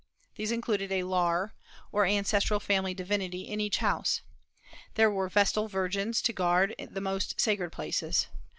These 0.33 0.51
included 0.51 0.91
a 0.91 1.03
Lar, 1.03 1.53
or 1.91 2.07
ancestral 2.07 2.59
family 2.59 2.95
divinity, 2.95 3.41
in 3.41 3.61
each 3.61 3.77
house. 3.77 4.21
There 4.95 5.11
were 5.11 5.29
Vestal 5.29 5.67
virgins 5.67 6.23
to 6.23 6.33
guard 6.33 6.73
the 6.89 7.01
most 7.01 7.39
sacred 7.39 7.71
places. 7.71 8.25